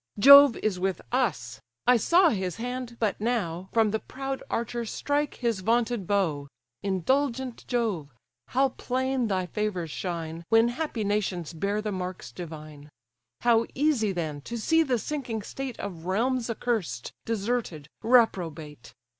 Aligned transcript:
Jove 0.17 0.57
is 0.63 0.79
with 0.79 0.99
us; 1.11 1.61
I 1.85 1.95
saw 1.97 2.29
his 2.29 2.55
hand, 2.55 2.97
but 2.99 3.21
now, 3.21 3.69
From 3.71 3.91
the 3.91 3.99
proud 3.99 4.41
archer 4.49 4.83
strike 4.83 5.35
his 5.35 5.59
vaunted 5.59 6.07
bow: 6.07 6.47
Indulgent 6.81 7.63
Jove! 7.67 8.11
how 8.47 8.69
plain 8.69 9.27
thy 9.27 9.45
favours 9.45 9.91
shine, 9.91 10.43
When 10.49 10.69
happy 10.69 11.03
nations 11.03 11.53
bear 11.53 11.83
the 11.83 11.91
marks 11.91 12.31
divine! 12.31 12.89
How 13.41 13.67
easy 13.75 14.11
then, 14.11 14.41
to 14.41 14.57
see 14.57 14.81
the 14.81 14.97
sinking 14.97 15.43
state 15.43 15.79
Of 15.79 16.07
realms 16.07 16.49
accursed, 16.49 17.13
deserted, 17.23 17.87
reprobate! 18.01 18.95